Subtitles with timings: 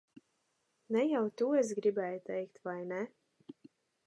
[0.95, 3.07] Ne jau to es gribēju teikt, vai ne?